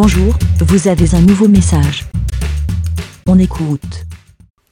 Bonjour, 0.00 0.32
vous 0.60 0.86
avez 0.86 1.12
un 1.16 1.20
nouveau 1.22 1.48
message. 1.48 2.04
On 3.26 3.36
écoute. 3.36 4.04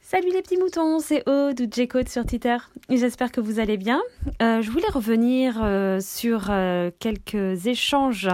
Salut 0.00 0.32
les 0.34 0.42
petits 0.42 0.56
moutons, 0.56 0.98
c'est 0.98 1.22
Aude 1.28 1.60
ou 1.60 1.68
J-Code 1.72 2.08
sur 2.08 2.26
Twitter. 2.26 2.56
J'espère 2.90 3.30
que 3.30 3.40
vous 3.40 3.60
allez 3.60 3.76
bien. 3.76 4.02
Euh, 4.42 4.62
je 4.62 4.70
voulais 4.72 4.88
revenir 4.92 5.60
euh, 5.62 6.00
sur 6.00 6.48
euh, 6.50 6.90
quelques 6.98 7.68
échanges 7.68 8.30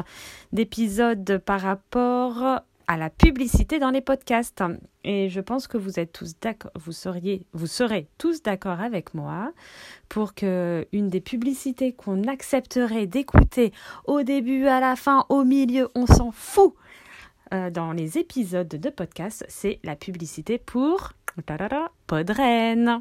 d'épisodes 0.55 1.43
par 1.45 1.61
rapport 1.61 2.63
à 2.89 2.97
la 2.97 3.11
publicité 3.11 3.79
dans 3.79 3.91
les 3.91 4.01
podcasts. 4.01 4.65
Et 5.05 5.29
je 5.29 5.41
pense 5.41 5.69
que 5.69 5.79
vous 5.79 6.01
êtes 6.01 6.13
tous 6.13 6.35
d'accord, 6.41 6.73
vous 6.75 6.93
seriez, 6.93 7.47
vous 7.53 7.67
serez 7.69 8.09
tous 8.19 8.43
d'accord 8.43 8.81
avec 8.81 9.15
moi 9.15 9.53
pour 10.09 10.35
que 10.35 10.87
une 10.93 11.09
des 11.09 11.21
publicités 11.21 11.93
qu'on 11.93 12.25
accepterait 12.25 13.07
d'écouter 13.07 13.73
au 14.07 14.23
début, 14.23 14.67
à 14.67 14.81
la 14.81 14.97
fin, 14.97 15.25
au 15.29 15.45
milieu, 15.45 15.89
on 15.95 16.07
s'en 16.07 16.33
fout. 16.33 16.75
euh, 17.55 17.71
dans 17.71 17.93
les 17.93 18.19
épisodes 18.19 18.69
de 18.69 18.91
podcast, 18.91 19.45
c'est 19.49 19.81
la 19.85 19.97
publicité 19.97 20.59
pour 20.59 21.13
Podren. 22.07 23.01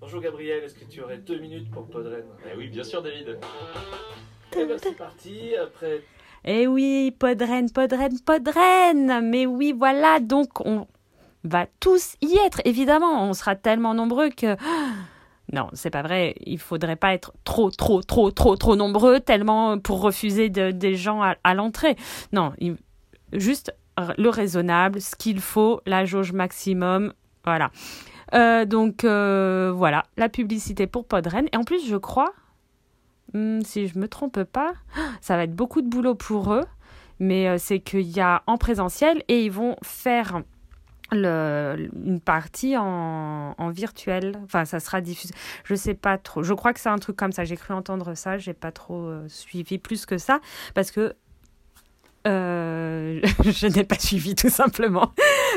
Bonjour 0.00 0.20
Gabriel, 0.20 0.64
est-ce 0.64 0.74
que 0.74 0.84
tu 0.84 1.02
aurais 1.02 1.18
deux 1.18 1.38
minutes 1.38 1.70
pour 1.70 1.86
Podren? 1.86 2.24
Eh 2.50 2.56
oui, 2.56 2.68
bien 2.68 2.84
sûr, 2.84 3.02
David. 3.02 3.38
Eh 4.56 4.64
ben 4.64 4.78
c'est 4.80 4.96
parti, 4.96 5.56
après 5.56 6.02
Eh 6.48 6.68
oui, 6.68 7.10
Podren, 7.18 7.68
Podren, 7.70 8.20
Podren. 8.24 9.20
Mais 9.28 9.46
oui, 9.46 9.74
voilà, 9.76 10.20
donc 10.20 10.64
on 10.64 10.86
va 11.42 11.66
tous 11.80 12.14
y 12.22 12.36
être, 12.46 12.60
évidemment. 12.64 13.28
On 13.28 13.32
sera 13.32 13.56
tellement 13.56 13.94
nombreux 13.94 14.30
que... 14.30 14.56
Non, 15.52 15.68
c'est 15.74 15.90
pas 15.90 16.02
vrai. 16.02 16.34
Il 16.44 16.58
faudrait 16.58 16.96
pas 16.96 17.14
être 17.14 17.32
trop, 17.44 17.70
trop, 17.70 18.02
trop, 18.02 18.32
trop, 18.32 18.56
trop 18.56 18.74
nombreux, 18.74 19.20
tellement 19.20 19.78
pour 19.78 20.00
refuser 20.00 20.48
de- 20.50 20.72
des 20.72 20.96
gens 20.96 21.22
à, 21.22 21.54
l'entrée. 21.54 21.94
Non, 22.32 22.52
juste 23.32 23.72
le 24.18 24.28
raisonnable, 24.28 25.00
ce 25.00 25.14
qu'il 25.14 25.40
faut, 25.40 25.80
la 25.86 26.04
jauge 26.04 26.32
maximum, 26.32 27.12
voilà. 27.44 27.70
Euh, 28.34 28.64
donc 28.64 29.04
euh, 29.04 29.72
voilà, 29.72 30.04
la 30.16 30.28
publicité 30.28 30.88
pour 30.88 31.06
Podren. 31.06 31.46
Et 31.52 31.56
en 31.56 31.62
plus, 31.62 31.88
je 31.88 31.96
crois, 31.96 32.32
hmm, 33.36 33.62
si 33.62 33.88
je 33.88 33.98
me 33.98 34.08
trompe 34.08 34.42
pas, 34.44 34.74
ça 35.20 35.36
va 35.36 35.44
être 35.44 35.54
beaucoup 35.54 35.82
de 35.82 35.88
boulot 35.88 36.14
pour 36.14 36.52
eux, 36.52 36.64
mais 37.18 37.48
euh, 37.48 37.58
c'est 37.58 37.80
qu'il 37.80 38.08
y 38.08 38.20
a 38.20 38.42
en 38.46 38.56
présentiel 38.56 39.22
et 39.28 39.44
ils 39.44 39.52
vont 39.52 39.76
faire 39.82 40.42
une 41.12 42.20
partie 42.24 42.76
en, 42.76 43.70
virtuel. 43.70 44.36
Enfin, 44.44 44.64
ça 44.64 44.80
sera 44.80 45.00
diffusé. 45.00 45.32
Je 45.64 45.74
sais 45.74 45.94
pas 45.94 46.18
trop. 46.18 46.42
Je 46.42 46.52
crois 46.52 46.72
que 46.72 46.80
c'est 46.80 46.88
un 46.88 46.98
truc 46.98 47.16
comme 47.16 47.30
ça. 47.30 47.44
J'ai 47.44 47.56
cru 47.56 47.74
entendre 47.74 48.14
ça. 48.14 48.38
J'ai 48.38 48.54
pas 48.54 48.72
trop 48.72 49.06
euh, 49.06 49.28
suivi 49.28 49.78
plus 49.78 50.04
que 50.04 50.18
ça 50.18 50.40
parce 50.74 50.90
que 50.90 51.14
euh, 52.26 53.20
je 53.44 53.66
n'ai 53.68 53.84
pas 53.84 53.98
suivi 54.00 54.34
tout 54.34 54.48
simplement. 54.48 55.12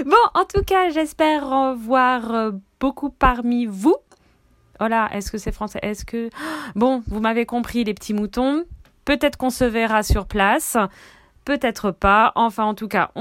Bon, 0.06 0.18
en 0.36 0.46
tout 0.46 0.64
cas, 0.64 0.90
j'espère 0.90 1.46
en 1.46 1.76
voir 1.76 2.52
beaucoup 2.80 3.10
parmi 3.10 3.66
vous. 3.66 3.98
Oh 4.82 4.88
là, 4.88 5.10
est-ce 5.14 5.32
que 5.32 5.38
c'est 5.38 5.52
français? 5.52 5.80
Est-ce 5.82 6.06
que... 6.06 6.30
Bon, 6.76 7.04
vous 7.08 7.20
m'avez 7.20 7.46
compris, 7.46 7.84
les 7.84 7.94
petits 7.94 8.14
moutons. 8.14 8.64
Peut-être 9.06 9.38
qu'on 9.38 9.50
se 9.50 9.66
verra 9.66 10.04
sur 10.04 10.26
place. 10.26 10.78
Peut-être 11.46 11.92
pas. 11.92 12.32
Enfin, 12.36 12.66
en 12.66 12.76
tout 12.76 12.88
cas, 12.88 13.12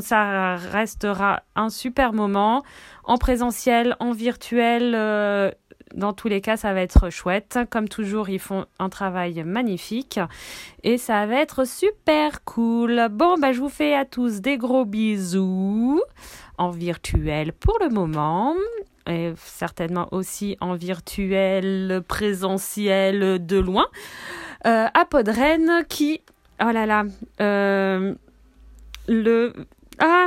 ça 0.00 0.56
restera 0.56 1.42
un 1.56 1.70
super 1.70 2.12
moment. 2.12 2.62
En 3.04 3.16
présentiel, 3.16 3.96
en 4.00 4.12
virtuel. 4.12 4.94
euh, 4.94 5.50
dans 5.94 6.12
tous 6.12 6.28
les 6.28 6.40
cas, 6.40 6.56
ça 6.56 6.74
va 6.74 6.80
être 6.80 7.10
chouette. 7.10 7.58
Comme 7.70 7.88
toujours, 7.88 8.28
ils 8.28 8.40
font 8.40 8.66
un 8.78 8.88
travail 8.88 9.42
magnifique. 9.44 10.20
Et 10.82 10.98
ça 10.98 11.26
va 11.26 11.40
être 11.40 11.66
super 11.66 12.44
cool. 12.44 13.08
Bon, 13.10 13.36
bah, 13.38 13.52
je 13.52 13.60
vous 13.60 13.68
fais 13.68 13.94
à 13.94 14.04
tous 14.04 14.40
des 14.40 14.58
gros 14.58 14.84
bisous. 14.84 16.02
En 16.58 16.70
virtuel 16.70 17.52
pour 17.52 17.78
le 17.80 17.88
moment 17.88 18.54
et 19.08 19.32
certainement 19.36 20.08
aussi 20.12 20.56
en 20.60 20.74
virtuel, 20.74 22.02
présentiel 22.06 23.44
de 23.44 23.58
loin, 23.58 23.86
euh, 24.66 24.86
à 24.92 25.04
Podren 25.04 25.84
qui, 25.88 26.22
oh 26.62 26.70
là 26.70 26.86
là, 26.86 27.04
euh, 27.40 28.14
le, 29.08 29.52
ah, 29.98 30.26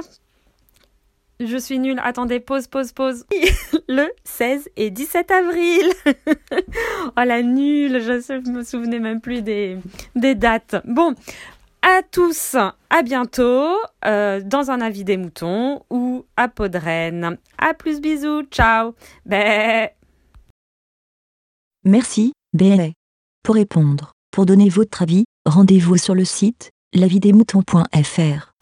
je 1.40 1.58
suis 1.58 1.80
nulle, 1.80 2.00
attendez, 2.04 2.40
pause, 2.40 2.68
pause, 2.68 2.92
pause, 2.92 3.26
le 3.88 4.08
16 4.24 4.70
et 4.76 4.90
17 4.92 5.32
avril, 5.32 5.92
oh 6.52 7.22
la 7.26 7.42
nulle, 7.42 8.00
je 8.00 8.50
me 8.52 8.64
souvenais 8.64 9.00
même 9.00 9.22
plus 9.22 9.42
des 9.42 9.80
dates. 10.16 10.76
Bon, 10.86 11.16
à 11.88 12.03
tous, 12.03 12.56
à 12.90 13.02
bientôt 13.02 13.78
euh, 14.06 14.42
dans 14.44 14.72
un 14.72 14.81
avis 14.81 15.06
des 15.06 15.16
moutons 15.16 15.84
ou 15.90 16.25
à 16.36 16.50
Podren. 16.50 17.38
À 17.58 17.74
plus, 17.74 18.02
bisous, 18.02 18.44
ciao. 18.52 18.94
Bé. 19.25 19.90
Merci, 21.86 22.34
BLA. 22.53 22.90
Pour 23.42 23.56
répondre, 23.56 24.12
pour 24.31 24.46
donner 24.46 24.68
votre 24.68 25.02
avis, 25.02 25.24
rendez-vous 25.46 25.97
sur 25.97 26.14
le 26.14 26.26
site 26.26 26.72
lavidemouton.fr. 26.94 28.56